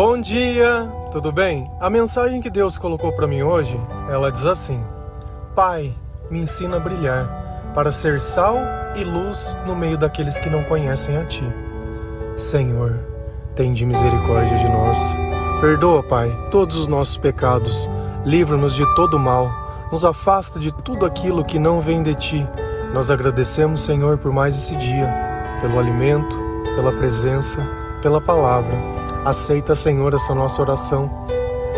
[0.00, 1.68] Bom dia, tudo bem?
[1.80, 3.76] A mensagem que Deus colocou para mim hoje,
[4.08, 4.80] ela diz assim:
[5.56, 5.92] Pai,
[6.30, 8.58] me ensina a brilhar, para ser sal
[8.94, 11.42] e luz no meio daqueles que não conhecem a Ti.
[12.36, 13.00] Senhor,
[13.56, 15.16] tem de misericórdia de nós.
[15.60, 17.90] Perdoa, Pai, todos os nossos pecados,
[18.24, 19.50] livra-nos de todo mal,
[19.90, 22.48] nos afasta de tudo aquilo que não vem de Ti.
[22.94, 25.12] Nós agradecemos, Senhor, por mais esse dia,
[25.60, 26.38] pelo alimento,
[26.76, 27.60] pela presença,
[28.00, 28.97] pela palavra.
[29.28, 31.10] Aceita, Senhor, essa nossa oração,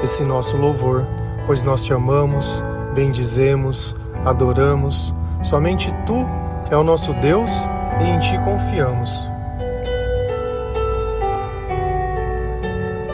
[0.04, 1.04] esse nosso louvor,
[1.46, 2.62] pois nós te amamos,
[2.94, 5.12] bendizemos, adoramos.
[5.42, 6.24] Somente tu
[6.70, 7.68] é o nosso Deus
[8.00, 9.28] e em ti confiamos.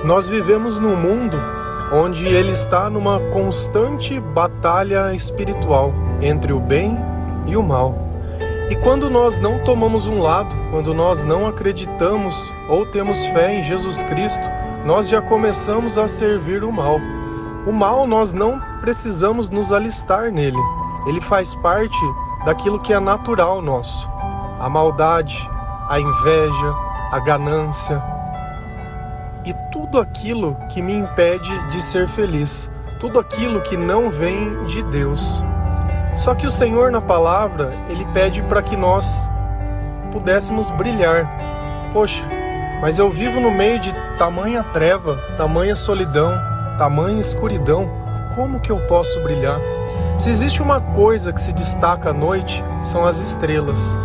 [0.04, 1.38] Nós vivemos num mundo
[1.90, 6.95] onde ele está numa constante batalha espiritual entre o bem
[7.46, 8.05] e o mal.
[8.68, 13.62] E quando nós não tomamos um lado, quando nós não acreditamos ou temos fé em
[13.62, 14.48] Jesus Cristo,
[14.84, 16.98] nós já começamos a servir o mal.
[17.66, 20.58] O mal nós não precisamos nos alistar nele.
[21.06, 21.96] Ele faz parte
[22.45, 24.10] daquilo que é natural nosso.
[24.58, 25.48] A maldade,
[25.88, 26.74] a inveja,
[27.12, 28.02] a ganância
[29.46, 34.82] e tudo aquilo que me impede de ser feliz, tudo aquilo que não vem de
[34.82, 35.45] Deus.
[36.16, 39.28] Só que o Senhor na palavra, ele pede para que nós
[40.10, 41.30] pudéssemos brilhar.
[41.92, 42.24] Poxa,
[42.80, 46.32] mas eu vivo no meio de tamanha treva, tamanha solidão,
[46.78, 47.88] tamanha escuridão.
[48.34, 49.60] Como que eu posso brilhar?
[50.18, 53.96] Se existe uma coisa que se destaca à noite, são as estrelas.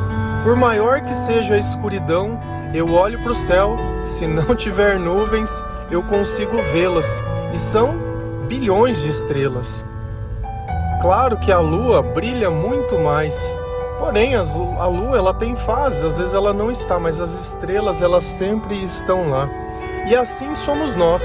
[0.43, 2.37] Por maior que seja a escuridão,
[2.73, 7.97] eu olho para o céu, se não tiver nuvens, eu consigo vê-las, e são
[8.47, 9.85] bilhões de estrelas.
[11.01, 13.57] Claro que a lua brilha muito mais.
[13.97, 18.23] Porém, a lua ela tem fases, às vezes ela não está, mas as estrelas elas
[18.23, 19.49] sempre estão lá.
[20.07, 21.23] E assim somos nós,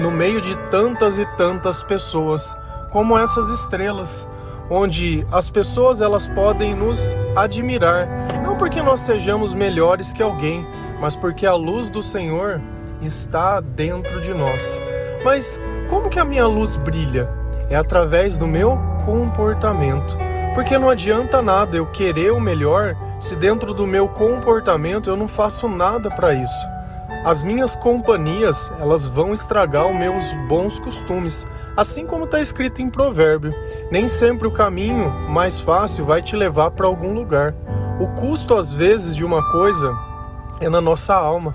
[0.00, 2.58] no meio de tantas e tantas pessoas,
[2.90, 4.28] como essas estrelas,
[4.68, 8.08] onde as pessoas elas podem nos admirar,
[8.42, 10.66] não porque nós sejamos melhores que alguém,
[11.00, 12.60] mas porque a luz do Senhor
[13.00, 14.82] está dentro de nós.
[15.24, 17.38] Mas como que a minha luz brilha?
[17.70, 20.16] é através do meu comportamento.
[20.54, 25.28] Porque não adianta nada eu querer o melhor se dentro do meu comportamento eu não
[25.28, 26.66] faço nada para isso.
[27.22, 31.46] As minhas companhias, elas vão estragar os meus bons costumes,
[31.76, 33.54] assim como está escrito em provérbio.
[33.90, 37.54] Nem sempre o caminho mais fácil vai te levar para algum lugar.
[38.00, 39.94] O custo às vezes de uma coisa
[40.60, 41.54] é na nossa alma.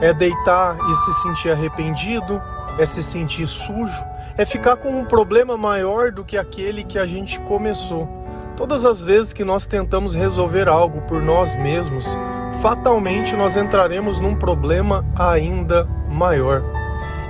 [0.00, 2.42] É deitar e se sentir arrependido,
[2.78, 4.04] é se sentir sujo,
[4.38, 8.08] é ficar com um problema maior do que aquele que a gente começou.
[8.56, 12.06] Todas as vezes que nós tentamos resolver algo por nós mesmos,
[12.60, 16.62] fatalmente nós entraremos num problema ainda maior.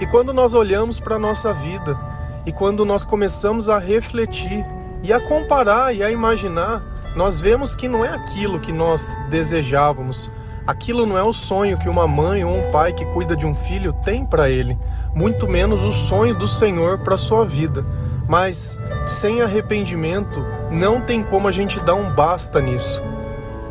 [0.01, 1.97] E quando nós olhamos para a nossa vida
[2.45, 4.65] e quando nós começamos a refletir
[5.03, 6.83] e a comparar e a imaginar,
[7.15, 10.31] nós vemos que não é aquilo que nós desejávamos,
[10.67, 13.55] Aquilo não é o sonho que uma mãe ou um pai que cuida de um
[13.55, 14.77] filho tem para ele,
[15.15, 17.87] muito menos o sonho do Senhor para sua vida.
[18.29, 18.77] Mas
[19.07, 23.01] sem arrependimento, não tem como a gente dar um basta nisso.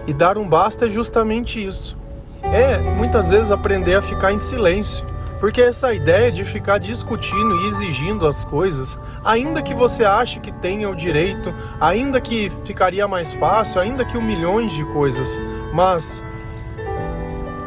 [0.08, 1.98] E dar um basta é justamente isso.
[2.42, 5.06] É muitas vezes aprender a ficar em silêncio.
[5.42, 10.52] Porque essa ideia de ficar discutindo e exigindo as coisas, ainda que você ache que
[10.52, 15.38] tenha o direito, ainda que ficaria mais fácil, ainda que um milhões de coisas,
[15.74, 16.24] mas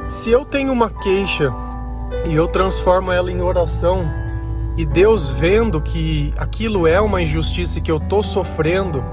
[0.08, 1.52] se eu tenho uma queixa
[2.24, 4.10] e eu transformo ela em oração,
[4.74, 9.04] e Deus vendo que aquilo é uma injustiça e que eu estou sofrendo,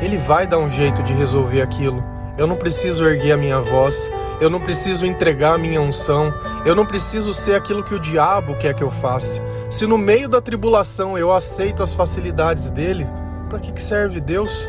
[0.00, 2.04] Ele vai dar um jeito de resolver aquilo.
[2.36, 6.32] Eu não preciso erguer a minha voz, eu não preciso entregar a minha unção,
[6.64, 9.42] eu não preciso ser aquilo que o diabo quer que eu faça.
[9.68, 13.08] Se no meio da tribulação eu aceito as facilidades dele,
[13.48, 14.68] para que serve Deus?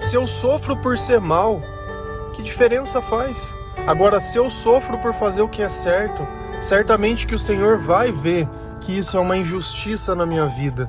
[0.00, 1.60] Se eu sofro por ser mal,
[2.32, 3.54] que diferença faz?
[3.86, 6.26] Agora, se eu sofro por fazer o que é certo,
[6.60, 8.48] certamente que o Senhor vai ver
[8.80, 10.88] que isso é uma injustiça na minha vida.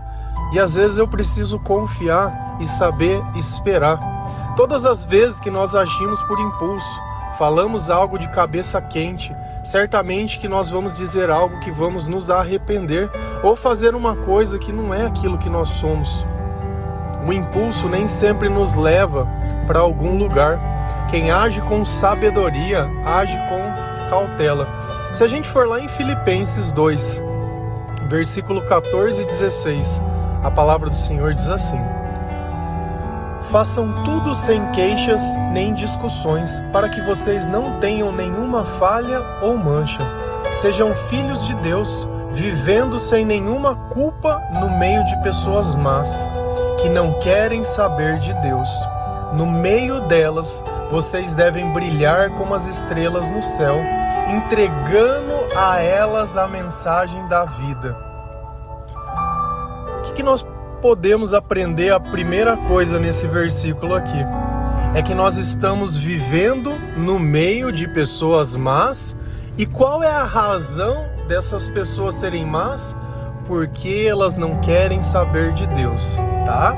[0.53, 3.99] E às vezes eu preciso confiar e saber esperar.
[4.55, 7.01] Todas as vezes que nós agimos por impulso,
[7.37, 13.11] falamos algo de cabeça quente, certamente que nós vamos dizer algo que vamos nos arrepender
[13.43, 16.25] ou fazer uma coisa que não é aquilo que nós somos.
[17.27, 19.27] O impulso nem sempre nos leva
[19.67, 20.74] para algum lugar
[21.15, 24.67] quem age com sabedoria age com cautela.
[25.13, 27.23] Se a gente for lá em Filipenses 2,
[28.09, 30.01] versículo 14 e 16,
[30.43, 31.79] a palavra do Senhor diz assim:
[33.43, 40.01] Façam tudo sem queixas nem discussões, para que vocês não tenham nenhuma falha ou mancha,
[40.51, 46.27] sejam filhos de Deus, vivendo sem nenhuma culpa no meio de pessoas más,
[46.81, 48.94] que não querem saber de Deus.
[49.35, 53.75] No meio delas, vocês devem brilhar como as estrelas no céu,
[54.29, 57.97] entregando a elas a mensagem da vida.
[59.99, 60.45] O que, que nós
[60.81, 61.91] podemos aprender?
[61.91, 64.25] A primeira coisa nesse versículo aqui
[64.93, 69.17] é que nós estamos vivendo no meio de pessoas más.
[69.57, 72.95] E qual é a razão dessas pessoas serem más?
[73.45, 76.09] Porque elas não querem saber de Deus,
[76.45, 76.73] tá?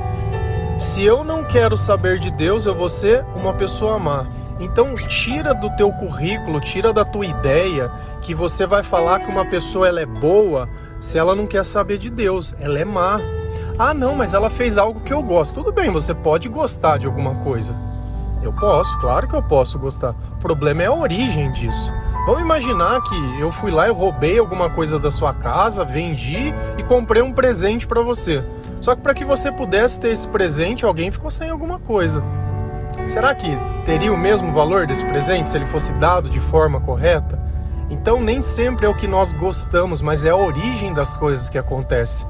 [0.77, 4.27] Se eu não quero saber de Deus, eu vou ser uma pessoa má.
[4.59, 7.91] Então tira do teu currículo, tira da tua ideia
[8.21, 10.69] que você vai falar que uma pessoa ela é boa
[10.99, 13.19] se ela não quer saber de Deus, ela é má.
[13.79, 15.55] Ah, não, mas ela fez algo que eu gosto.
[15.55, 17.75] Tudo bem, você pode gostar de alguma coisa.
[18.43, 20.11] Eu posso, claro que eu posso gostar.
[20.33, 21.91] O problema é a origem disso.
[22.27, 26.83] Vamos imaginar que eu fui lá, eu roubei alguma coisa da sua casa, vendi e
[26.83, 28.43] comprei um presente para você.
[28.81, 32.23] Só que para que você pudesse ter esse presente, alguém ficou sem alguma coisa.
[33.05, 37.39] Será que teria o mesmo valor desse presente se ele fosse dado de forma correta?
[37.89, 41.57] Então, nem sempre é o que nós gostamos, mas é a origem das coisas que
[41.57, 42.25] acontece.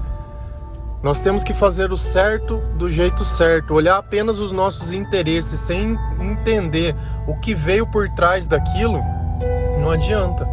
[1.02, 5.98] Nós temos que fazer o certo do jeito certo, olhar apenas os nossos interesses sem
[6.20, 6.96] entender
[7.28, 9.00] o que veio por trás daquilo,
[9.80, 10.48] não adianta.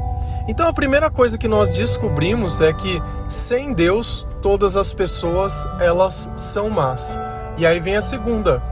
[0.46, 6.30] Então a primeira coisa que nós descobrimos é que sem Deus todas as pessoas elas
[6.36, 7.18] são más.
[7.56, 8.62] E aí vem a segunda: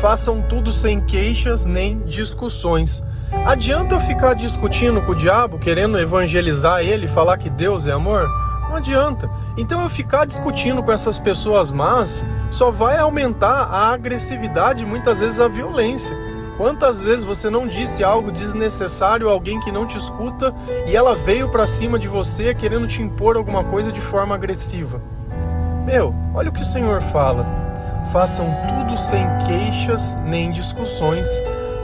[0.00, 3.02] façam tudo sem queixas nem discussões.
[3.44, 8.26] Adianta eu ficar discutindo com o diabo, querendo evangelizar ele, falar que Deus é amor?
[8.70, 9.30] Não adianta.
[9.58, 15.42] Então eu ficar discutindo com essas pessoas más só vai aumentar a agressividade, muitas vezes
[15.42, 16.16] a violência.
[16.58, 20.52] Quantas vezes você não disse algo desnecessário a alguém que não te escuta
[20.88, 25.00] e ela veio para cima de você querendo te impor alguma coisa de forma agressiva?
[25.86, 27.46] Meu, olha o que o Senhor fala.
[28.12, 31.28] Façam tudo sem queixas nem discussões,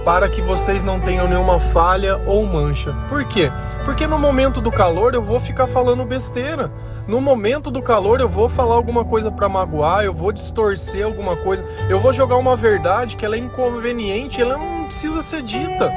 [0.04, 2.92] para que vocês não tenham nenhuma falha ou mancha.
[3.08, 3.52] Por quê?
[3.84, 6.68] Porque no momento do calor eu vou ficar falando besteira.
[7.06, 11.36] No momento do calor eu vou falar alguma coisa para magoar, eu vou distorcer alguma
[11.36, 15.92] coisa, eu vou jogar uma verdade que ela é inconveniente, ela não precisa ser dita.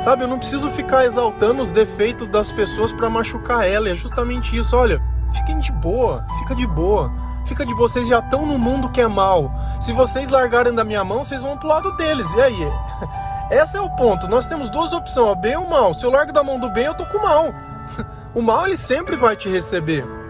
[0.00, 4.56] Sabe, eu não preciso ficar exaltando os defeitos das pessoas para machucar ela, é justamente
[4.56, 4.74] isso.
[4.74, 5.02] Olha,
[5.34, 7.12] fiquem de boa, fica de boa.
[7.44, 9.52] Fica de vocês já estão no mundo que é mal.
[9.80, 12.32] Se vocês largarem da minha mão, vocês vão pro lado deles.
[12.34, 12.72] E aí?
[13.50, 14.28] Esse é o ponto.
[14.28, 15.92] Nós temos duas opções, o bem ou o mal.
[15.92, 17.52] Se eu largo da mão do bem, eu tô com o mal.
[18.34, 20.21] O mal ele sempre vai te receber.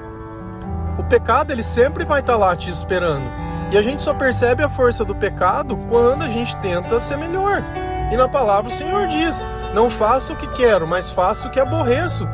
[1.02, 3.25] O pecado ele sempre vai estar tá lá te esperando.
[3.70, 7.62] E a gente só percebe a força do pecado quando a gente tenta ser melhor.
[8.10, 11.58] E na palavra o Senhor diz: Não faço o que quero, mas faço o que
[11.58, 12.28] aborreço.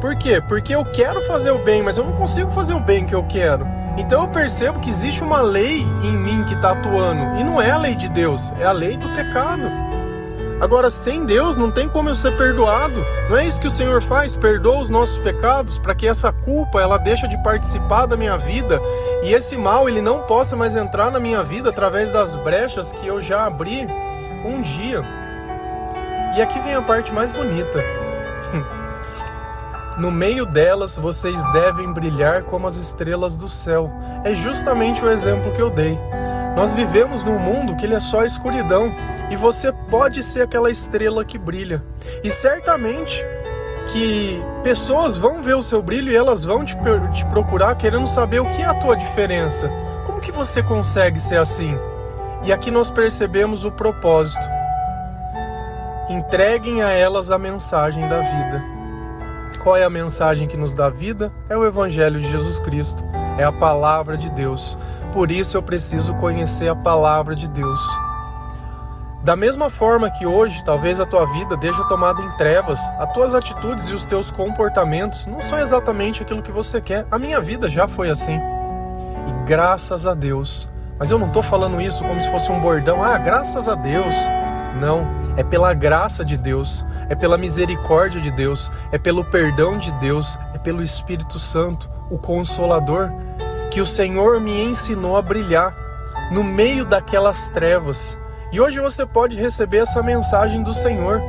[0.00, 0.42] Por quê?
[0.46, 3.24] Porque eu quero fazer o bem, mas eu não consigo fazer o bem que eu
[3.24, 3.66] quero.
[3.96, 7.40] Então eu percebo que existe uma lei em mim que está atuando.
[7.40, 9.85] E não é a lei de Deus, é a lei do pecado.
[10.60, 13.04] Agora, sem Deus, não tem como eu ser perdoado.
[13.28, 14.34] Não é isso que o Senhor faz?
[14.34, 18.80] Perdoa os nossos pecados para que essa culpa ela deixe de participar da minha vida
[19.22, 23.06] e esse mal ele não possa mais entrar na minha vida através das brechas que
[23.06, 23.86] eu já abri
[24.46, 25.02] um dia.
[26.36, 27.78] E aqui vem a parte mais bonita.
[29.98, 33.90] No meio delas vocês devem brilhar como as estrelas do céu.
[34.24, 35.98] É justamente o exemplo que eu dei.
[36.56, 38.90] Nós vivemos num mundo que ele é só escuridão
[39.30, 41.84] e você pode ser aquela estrela que brilha.
[42.24, 43.22] E certamente
[43.92, 46.74] que pessoas vão ver o seu brilho e elas vão te,
[47.12, 49.70] te procurar querendo saber o que é a tua diferença.
[50.06, 51.78] Como que você consegue ser assim?
[52.42, 54.48] E aqui nós percebemos o propósito.
[56.08, 58.75] Entreguem a elas a mensagem da vida.
[59.66, 61.32] Qual é a mensagem que nos dá vida?
[61.48, 63.02] É o Evangelho de Jesus Cristo,
[63.36, 64.78] é a palavra de Deus.
[65.12, 67.80] Por isso eu preciso conhecer a palavra de Deus.
[69.24, 73.34] Da mesma forma que hoje, talvez a tua vida esteja tomada em trevas, as tuas
[73.34, 77.04] atitudes e os teus comportamentos não são exatamente aquilo que você quer.
[77.10, 78.36] A minha vida já foi assim.
[78.36, 80.68] E graças a Deus.
[80.96, 83.02] Mas eu não estou falando isso como se fosse um bordão.
[83.02, 84.14] Ah, graças a Deus.
[84.80, 85.04] Não,
[85.36, 90.38] é pela graça de Deus, é pela misericórdia de Deus, é pelo perdão de Deus,
[90.54, 93.12] é pelo Espírito Santo, o Consolador,
[93.70, 95.76] que o Senhor me ensinou a brilhar
[96.30, 98.18] no meio daquelas trevas.
[98.50, 101.20] E hoje você pode receber essa mensagem do Senhor.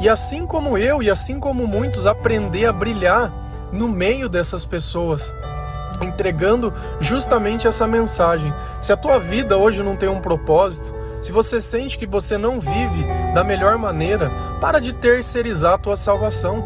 [0.00, 3.32] E assim como eu e assim como muitos, aprender a brilhar
[3.72, 5.34] no meio dessas pessoas
[6.02, 8.52] entregando justamente essa mensagem.
[8.80, 10.94] Se a tua vida hoje não tem um propósito,
[11.26, 13.04] se você sente que você não vive
[13.34, 14.30] da melhor maneira,
[14.60, 16.62] para de terceirizar a tua salvação.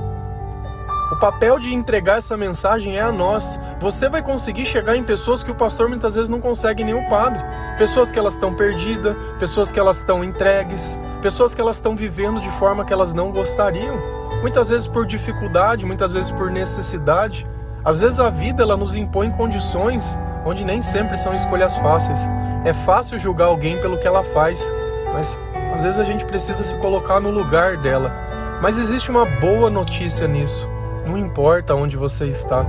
[1.10, 3.58] O papel de entregar essa mensagem é a nós.
[3.80, 7.08] Você vai conseguir chegar em pessoas que o pastor muitas vezes não consegue nem o
[7.08, 7.42] padre.
[7.78, 12.38] Pessoas que elas estão perdidas, pessoas que elas estão entregues, pessoas que elas estão vivendo
[12.38, 13.98] de forma que elas não gostariam.
[14.42, 17.46] Muitas vezes por dificuldade, muitas vezes por necessidade.
[17.82, 22.28] Às vezes a vida ela nos impõe condições onde nem sempre são escolhas fáceis.
[22.64, 24.72] É fácil julgar alguém pelo que ela faz,
[25.14, 25.40] mas
[25.72, 28.12] às vezes a gente precisa se colocar no lugar dela.
[28.60, 30.68] Mas existe uma boa notícia nisso.
[31.06, 32.66] Não importa onde você está,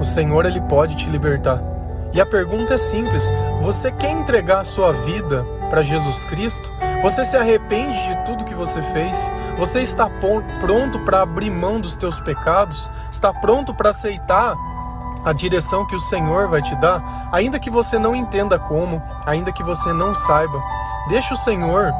[0.00, 1.62] o Senhor ele pode te libertar.
[2.14, 3.30] E a pergunta é simples:
[3.62, 6.72] você quer entregar a sua vida para Jesus Cristo?
[7.02, 9.30] Você se arrepende de tudo que você fez?
[9.58, 10.08] Você está
[10.60, 12.90] pronto para abrir mão dos teus pecados?
[13.10, 14.56] Está pronto para aceitar
[15.26, 19.52] a direção que o Senhor vai te dar, ainda que você não entenda como, ainda
[19.52, 20.62] que você não saiba.
[21.10, 21.92] Deixa o Senhor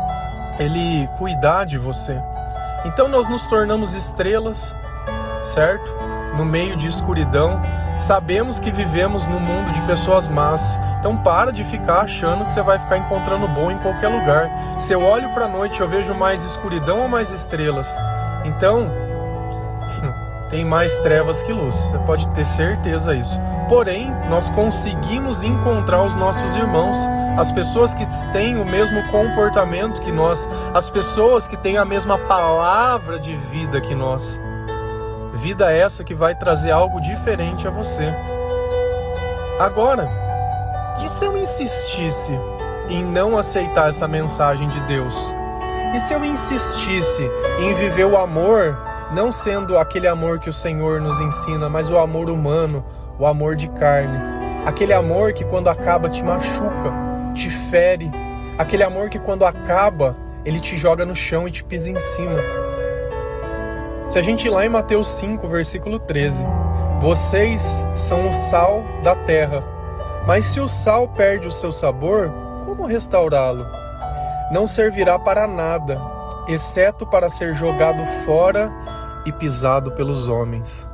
[0.59, 2.19] ele cuidar de você.
[2.87, 4.75] Então nós nos tornamos estrelas
[5.47, 5.95] certo?
[6.37, 7.63] No meio de escuridão,
[7.97, 10.79] sabemos que vivemos num mundo de pessoas más.
[10.99, 14.51] Então para de ficar achando que você vai ficar encontrando bom em qualquer lugar.
[14.79, 17.97] Se eu olho para a noite, eu vejo mais escuridão ou mais estrelas?
[18.45, 18.93] Então,
[20.49, 21.77] tem mais trevas que luz.
[21.77, 23.41] Você pode ter certeza disso.
[23.69, 26.99] Porém, nós conseguimos encontrar os nossos irmãos,
[27.37, 32.17] as pessoas que têm o mesmo comportamento que nós, as pessoas que têm a mesma
[32.19, 34.41] palavra de vida que nós.
[35.35, 38.15] Vida essa que vai trazer algo diferente a você.
[39.59, 40.09] Agora,
[41.03, 42.33] e se eu insistisse
[42.89, 45.35] em não aceitar essa mensagem de Deus?
[45.95, 48.79] E se eu insistisse em viver o amor,
[49.13, 52.85] não sendo aquele amor que o Senhor nos ensina, mas o amor humano,
[53.19, 54.19] o amor de carne?
[54.65, 56.93] Aquele amor que quando acaba te machuca,
[57.33, 58.11] te fere,
[58.59, 62.41] aquele amor que quando acaba ele te joga no chão e te pisa em cima.
[64.09, 66.45] Se a gente ir lá em Mateus 5, versículo 13,
[67.01, 69.63] vocês são o sal da terra,
[70.27, 72.33] mas se o sal perde o seu sabor,
[72.65, 73.67] como restaurá-lo?
[74.51, 76.01] Não servirá para nada,
[76.49, 78.73] exceto para ser jogado fora
[79.27, 80.89] e pisado pelos homens.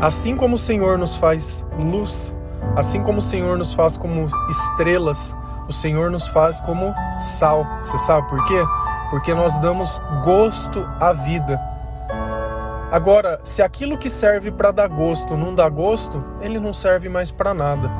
[0.00, 2.34] Assim como o Senhor nos faz luz,
[2.76, 5.36] assim como o Senhor nos faz como estrelas,
[5.68, 7.66] o Senhor nos faz como sal.
[7.82, 8.64] Você sabe por quê?
[9.10, 11.60] porque nós damos gosto à vida.
[12.92, 17.30] Agora, se aquilo que serve para dar gosto não dá gosto, ele não serve mais
[17.30, 17.90] para nada.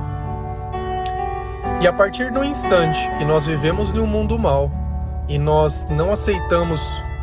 [1.81, 4.71] E a partir do instante que nós vivemos num mundo mal
[5.29, 6.81] e nós não aceitamos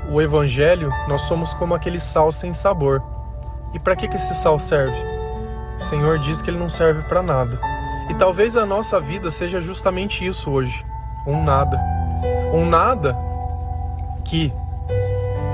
[0.10, 3.02] o evangelho, nós somos como aquele sal sem sabor.
[3.74, 4.98] E para que, que esse sal serve?
[5.78, 7.60] O Senhor diz que ele não serve para nada.
[8.10, 10.86] E talvez a nossa vida seja justamente isso hoje:
[11.26, 11.80] um nada.
[12.54, 13.18] Um nada
[14.20, 14.54] aqui,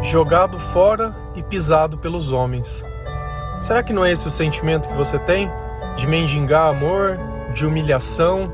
[0.01, 2.85] jogado fora e pisado pelos homens.
[3.61, 5.49] Será que não é esse o sentimento que você tem?
[5.95, 7.19] De mendigar amor,
[7.53, 8.51] de humilhação,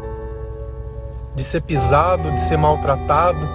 [1.36, 3.48] de ser pisado, de ser maltratado,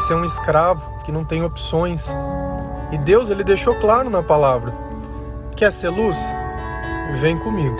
[0.00, 2.16] ser um escravo que não tem opções.
[2.90, 4.74] E Deus ele deixou claro na palavra:
[5.56, 6.34] quer ser luz?
[7.20, 7.76] Vem comigo.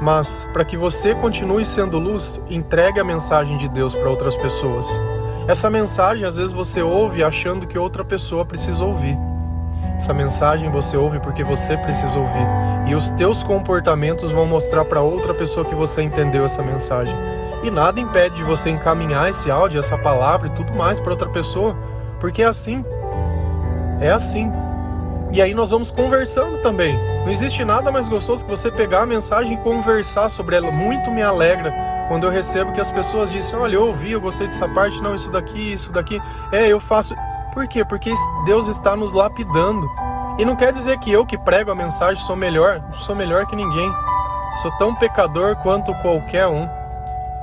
[0.00, 5.00] Mas para que você continue sendo luz, entregue a mensagem de Deus para outras pessoas.
[5.46, 9.16] Essa mensagem às vezes você ouve achando que outra pessoa precisa ouvir.
[9.96, 12.46] Essa mensagem você ouve porque você precisa ouvir.
[12.88, 17.14] E os teus comportamentos vão mostrar para outra pessoa que você entendeu essa mensagem.
[17.62, 21.28] E nada impede de você encaminhar esse áudio, essa palavra e tudo mais para outra
[21.28, 21.76] pessoa,
[22.18, 22.84] porque é assim.
[24.00, 24.52] É assim.
[25.32, 26.94] E aí nós vamos conversando também.
[27.24, 30.70] Não existe nada mais gostoso que você pegar a mensagem e conversar sobre ela.
[30.70, 31.72] Muito me alegra
[32.08, 35.14] quando eu recebo que as pessoas dizem: Olha, eu ouvi, eu gostei dessa parte, não,
[35.14, 36.20] isso daqui, isso daqui.
[36.50, 37.14] É, eu faço.
[37.54, 37.84] Por quê?
[37.84, 38.12] Porque
[38.44, 39.88] Deus está nos lapidando.
[40.38, 43.54] E não quer dizer que eu que prego a mensagem sou melhor, sou melhor que
[43.54, 43.90] ninguém.
[44.60, 46.68] Sou tão pecador quanto qualquer um.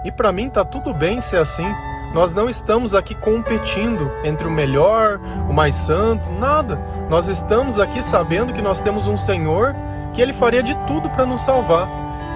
[0.03, 1.67] E para mim tá tudo bem ser assim.
[2.13, 6.79] Nós não estamos aqui competindo entre o melhor, o mais santo, nada.
[7.09, 9.75] Nós estamos aqui sabendo que nós temos um Senhor
[10.13, 11.87] que ele faria de tudo para nos salvar.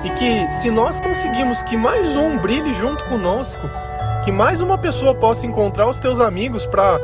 [0.03, 3.67] E que se nós conseguimos que mais um brilhe junto conosco,
[4.23, 6.99] que mais uma pessoa possa encontrar os teus amigos para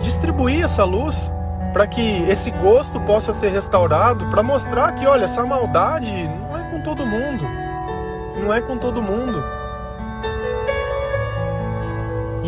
[0.00, 1.32] distribuir essa luz,
[1.72, 6.70] para que esse gosto possa ser restaurado, para mostrar que, olha, essa maldade não é
[6.70, 7.44] com todo mundo.
[8.42, 9.59] Não é com todo mundo.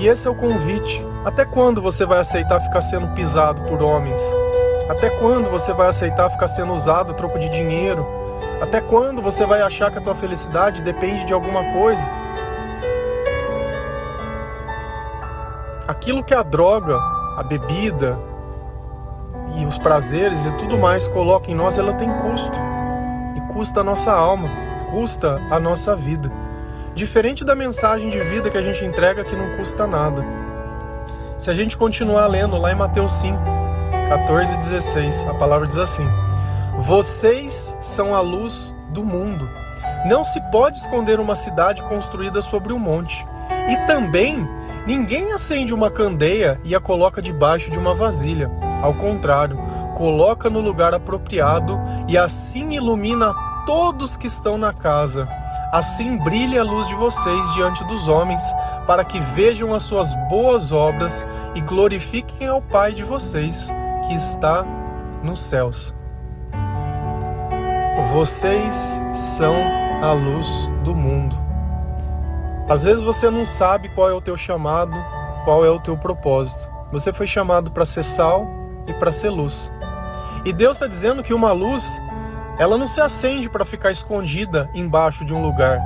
[0.02, 1.00] E esse é o convite.
[1.24, 4.20] Até quando você vai aceitar ficar sendo pisado por homens?
[4.90, 8.04] Até quando você vai aceitar ficar sendo usado a troco de dinheiro?
[8.60, 12.10] Até quando você vai achar que a tua felicidade depende de alguma coisa?
[15.86, 16.98] Aquilo que a droga,
[17.36, 18.18] a bebida,
[19.56, 22.58] e os prazeres e tudo mais coloca em nós, ela tem custo.
[23.36, 24.48] E custa a nossa alma,
[24.90, 26.28] custa a nossa vida.
[26.94, 30.22] Diferente da mensagem de vida que a gente entrega que não custa nada.
[31.38, 33.38] Se a gente continuar lendo lá em Mateus 5,
[34.10, 36.06] 14 e 16, a palavra diz assim:
[36.78, 39.48] Vocês são a luz do mundo.
[40.04, 43.26] Não se pode esconder uma cidade construída sobre um monte.
[43.70, 44.46] E também
[44.86, 48.50] ninguém acende uma candeia e a coloca debaixo de uma vasilha.
[48.82, 49.56] Ao contrário,
[49.96, 53.32] coloca no lugar apropriado e assim ilumina
[53.64, 55.26] todos que estão na casa.
[55.72, 58.42] Assim brilhe a luz de vocês diante dos homens,
[58.86, 63.70] para que vejam as suas boas obras e glorifiquem ao Pai de vocês,
[64.06, 64.66] que está
[65.22, 65.94] nos céus.
[68.12, 69.54] Vocês são
[70.02, 71.34] a luz do mundo.
[72.68, 74.92] Às vezes você não sabe qual é o teu chamado,
[75.42, 76.70] qual é o teu propósito.
[76.92, 78.46] Você foi chamado para ser sal
[78.86, 79.72] e para ser luz.
[80.44, 81.98] E Deus está dizendo que uma luz,
[82.58, 85.80] ela não se acende para ficar escondida embaixo de um lugar.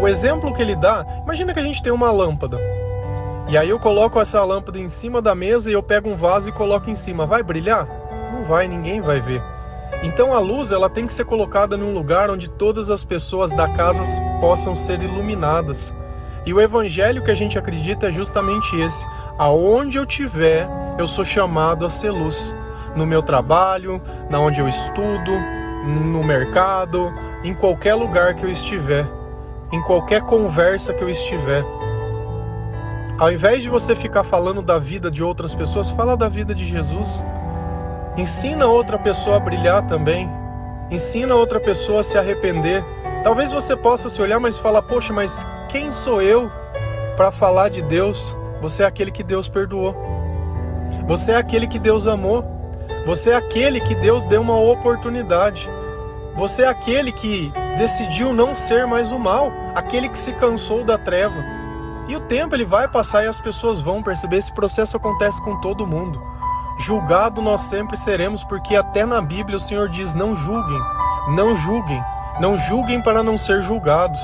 [0.00, 2.58] O exemplo que ele dá, imagina que a gente tem uma lâmpada.
[3.48, 6.50] E aí eu coloco essa lâmpada em cima da mesa e eu pego um vaso
[6.50, 7.24] e coloco em cima.
[7.24, 7.88] Vai brilhar?
[8.32, 9.42] Não vai, ninguém vai ver.
[10.02, 13.68] Então a luz ela tem que ser colocada num lugar onde todas as pessoas da
[13.68, 14.02] casa
[14.40, 15.94] possam ser iluminadas.
[16.44, 19.06] E o evangelho que a gente acredita é justamente esse.
[19.36, 22.54] Aonde eu tiver, eu sou chamado a ser luz.
[22.94, 25.32] No meu trabalho, na onde eu estudo,
[25.84, 27.12] no mercado,
[27.44, 29.06] em qualquer lugar que eu estiver,
[29.72, 31.64] em qualquer conversa que eu estiver.
[33.18, 36.64] Ao invés de você ficar falando da vida de outras pessoas, fala da vida de
[36.64, 37.24] Jesus.
[38.16, 40.30] Ensina outra pessoa a brilhar também.
[40.90, 42.84] Ensina outra pessoa a se arrepender.
[43.22, 46.50] Talvez você possa se olhar, mas falar: Poxa, mas quem sou eu
[47.16, 48.36] para falar de Deus?
[48.60, 49.94] Você é aquele que Deus perdoou.
[51.06, 52.57] Você é aquele que Deus amou.
[53.06, 55.68] Você é aquele que Deus deu uma oportunidade.
[56.34, 60.98] Você é aquele que decidiu não ser mais o mal, aquele que se cansou da
[60.98, 61.42] treva.
[62.08, 64.36] E o tempo ele vai passar e as pessoas vão perceber.
[64.36, 66.22] Esse processo acontece com todo mundo.
[66.78, 70.80] Julgado nós sempre seremos, porque até na Bíblia o Senhor diz: não julguem,
[71.30, 72.02] não julguem,
[72.40, 74.20] não julguem para não ser julgados.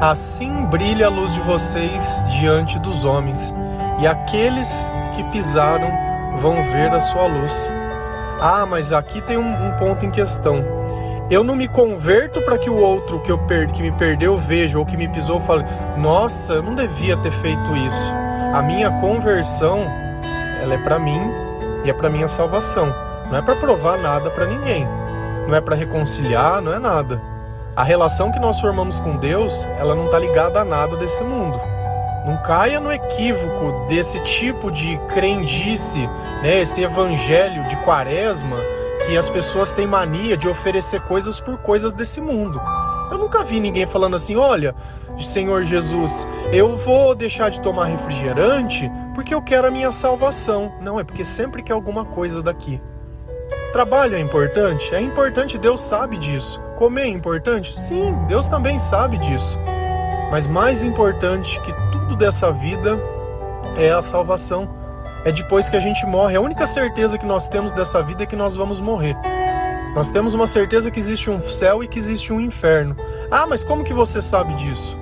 [0.00, 3.54] Assim brilha a luz de vocês diante dos homens,
[4.00, 5.90] e aqueles que pisaram
[6.38, 7.70] vão ver a sua luz.
[8.40, 10.64] Ah, mas aqui tem um, um ponto em questão.
[11.30, 14.78] Eu não me converto para que o outro que eu per que me perdeu veja
[14.78, 15.66] ou que me pisou fale:
[15.98, 18.14] "Nossa, eu não devia ter feito isso".
[18.54, 19.80] A minha conversão,
[20.62, 21.20] ela é para mim
[21.84, 22.86] e é para minha salvação.
[23.30, 24.88] Não é para provar nada para ninguém.
[25.46, 27.20] Não é para reconciliar, não é nada.
[27.76, 31.58] A relação que nós formamos com Deus, ela não está ligada a nada desse mundo.
[32.26, 36.06] Não caia no equívoco desse tipo de crendice,
[36.42, 36.60] né?
[36.60, 38.56] Esse evangelho de quaresma
[39.06, 42.60] que as pessoas têm mania de oferecer coisas por coisas desse mundo.
[43.10, 44.74] Eu nunca vi ninguém falando assim: olha,
[45.18, 50.72] Senhor Jesus, eu vou deixar de tomar refrigerante porque eu quero a minha salvação.
[50.80, 52.80] Não, é porque sempre quer alguma coisa daqui.
[53.72, 54.94] Trabalho é importante?
[54.94, 56.60] É importante, Deus sabe disso.
[56.80, 57.78] Comer é importante?
[57.78, 59.58] Sim, Deus também sabe disso.
[60.30, 62.98] Mas mais importante que tudo dessa vida
[63.76, 64.66] é a salvação
[65.22, 66.36] é depois que a gente morre.
[66.36, 69.14] A única certeza que nós temos dessa vida é que nós vamos morrer.
[69.94, 72.96] Nós temos uma certeza que existe um céu e que existe um inferno.
[73.30, 74.98] Ah, mas como que você sabe disso?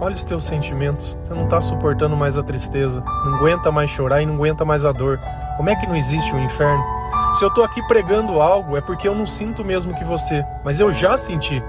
[0.00, 1.18] Olha os teus sentimentos.
[1.20, 4.84] Você não está suportando mais a tristeza, não aguenta mais chorar e não aguenta mais
[4.84, 5.18] a dor.
[5.56, 7.01] Como é que não existe um inferno?
[7.32, 10.80] Se eu estou aqui pregando algo, é porque eu não sinto mesmo que você, mas
[10.80, 11.62] eu já senti.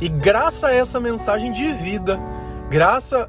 [0.00, 2.20] E graças a essa mensagem de vida,
[2.70, 3.26] graças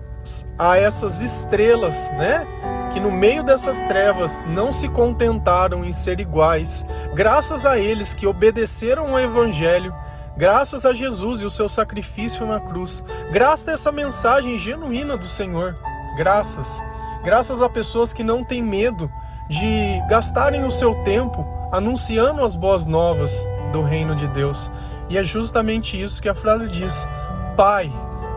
[0.58, 2.46] a essas estrelas, né?
[2.92, 8.26] que no meio dessas trevas não se contentaram em ser iguais, graças a eles que
[8.26, 9.94] obedeceram ao Evangelho,
[10.36, 15.28] graças a Jesus e o seu sacrifício na cruz, graças a essa mensagem genuína do
[15.28, 15.78] Senhor,
[16.16, 16.82] graças,
[17.24, 19.12] graças a pessoas que não têm medo
[19.50, 24.72] de gastarem o seu tempo anunciando as boas novas do reino de Deus.
[25.10, 27.08] E é justamente isso que a frase diz:
[27.56, 27.92] Pai,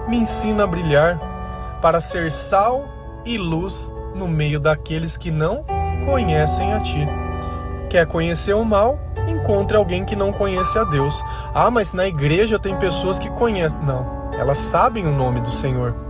[0.08, 1.18] me ensina a brilhar
[1.80, 2.84] para ser sal
[3.24, 5.64] e luz no meio daqueles que não
[6.04, 7.06] conhecem a ti.
[7.88, 8.98] Quer conhecer o mal?
[9.28, 11.22] Encontre alguém que não conhece a Deus.
[11.54, 13.78] Ah, mas na igreja tem pessoas que conhecem.
[13.80, 16.09] Não, elas sabem o nome do Senhor.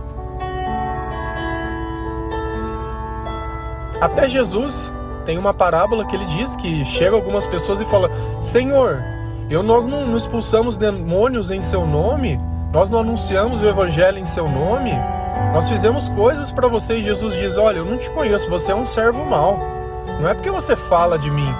[4.01, 4.91] Até Jesus
[5.25, 8.09] tem uma parábola que ele diz que chega algumas pessoas e fala:
[8.41, 9.03] Senhor,
[9.47, 12.39] eu nós não, não expulsamos demônios em seu nome,
[12.73, 14.91] nós não anunciamos o evangelho em seu nome.
[15.53, 18.75] Nós fizemos coisas para você e Jesus diz: Olha, eu não te conheço, você é
[18.75, 19.59] um servo mau.
[20.19, 21.53] Não é porque você fala de mim.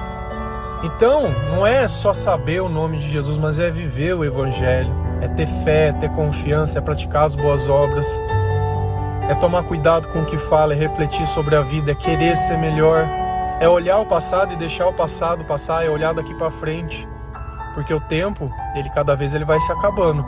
[0.84, 5.28] Então, não é só saber o nome de Jesus, mas é viver o Evangelho, é
[5.28, 8.20] ter fé, é ter confiança, é praticar as boas obras,
[9.32, 12.58] é tomar cuidado com o que fala, é refletir sobre a vida, é querer ser
[12.58, 13.08] melhor,
[13.62, 17.08] é olhar o passado e deixar o passado passar, é olhar daqui para frente,
[17.74, 20.26] porque o tempo, ele cada vez ele vai se acabando.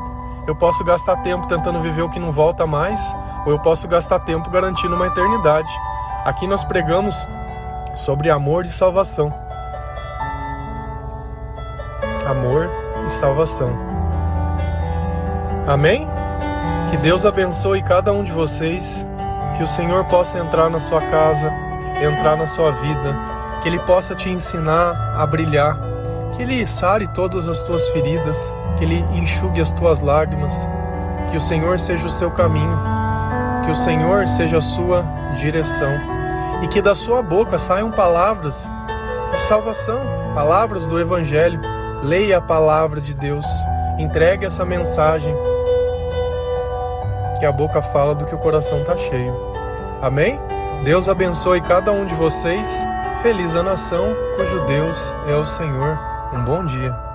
[0.47, 3.13] Eu posso gastar tempo tentando viver o que não volta mais,
[3.45, 5.69] ou eu posso gastar tempo garantindo uma eternidade.
[6.23, 7.27] Aqui nós pregamos
[7.97, 9.33] sobre amor e salvação.
[12.25, 12.71] Amor
[13.05, 13.77] e salvação.
[15.67, 16.12] Amém?
[16.93, 19.03] Que Deus abençoe cada um de vocês,
[19.57, 21.51] que o Senhor possa entrar na sua casa,
[21.99, 23.15] entrar na sua vida,
[23.63, 25.75] que Ele possa te ensinar a brilhar,
[26.33, 30.69] que Ele sare todas as tuas feridas, que Ele enxugue as tuas lágrimas,
[31.31, 32.79] que o Senhor seja o seu caminho,
[33.65, 35.03] que o Senhor seja a sua
[35.35, 35.89] direção.
[36.61, 38.71] E que da sua boca saiam palavras
[39.31, 39.99] de salvação,
[40.35, 41.59] palavras do Evangelho.
[42.03, 43.47] Leia a palavra de Deus,
[43.97, 45.35] entregue essa mensagem
[47.43, 49.35] que a boca fala do que o coração está cheio.
[50.01, 50.39] Amém?
[50.85, 52.85] Deus abençoe cada um de vocês.
[53.21, 55.99] Feliz a nação cujo Deus é o Senhor.
[56.33, 57.12] Um bom dia.